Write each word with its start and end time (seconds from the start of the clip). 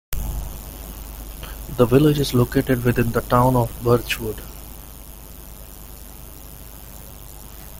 The 1.77 1.85
village 1.85 2.17
is 2.17 2.33
located 2.33 2.83
within 2.83 3.11
the 3.11 3.21
Town 3.21 3.55
of 3.55 3.69
Birchwood. 3.83 4.41